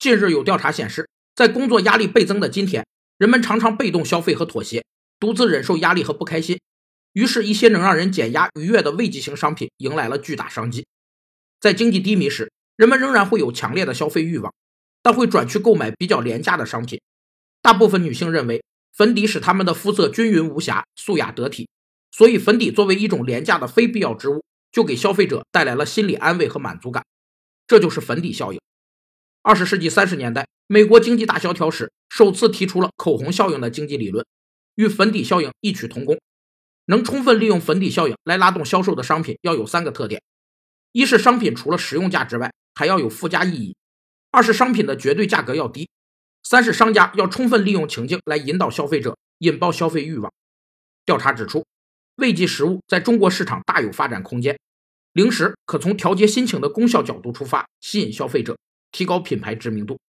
[0.00, 2.86] 近日有调查显示，在工作压力倍增的今天，
[3.18, 4.82] 人们常常被动消费和妥协，
[5.20, 6.58] 独自忍受压力和不开心。
[7.12, 10.86] 于是，一些能让人减压愉悦的慰藉型商品迎来了巨大商机。
[11.60, 14.50] 在经济低迷时，人们仍然会有强烈的消费欲望，
[15.02, 16.98] 但会转去购买比较廉价的商品。
[17.60, 18.64] 大部分女性认为，
[18.96, 21.68] 粉底使她们的肤色均匀无瑕、素雅得体，
[22.10, 24.42] 所以粉底作为一种廉价的非必要之物，
[24.72, 27.04] 就给消费者带来了心理安慰和满足感。
[27.66, 28.58] 这就是粉底效应。
[29.42, 34.26] 二十世纪三十年代，美国经济大萧条时，首次提出了口红效应的经济理论，
[34.74, 36.20] 与粉底效应异曲同工。
[36.84, 40.20] 能充分利用粉底效应来拉动销售的商品要有三个特点：
[40.92, 43.74] 一是商品除了实用价值外，还要有附加意义；
[44.30, 45.86] 二是商品的绝对价格要低；
[46.42, 50.30] 三是商家要充分利用情境来引导消费者，引爆消费欲望。
[51.06, 51.64] 调查指出，
[52.16, 54.58] 慰藉食物在中国市场大有发展空间，
[55.14, 58.58] 零食可从调节心情的功效角度出发，吸引消费者。
[58.92, 60.00] 提高品牌知名度。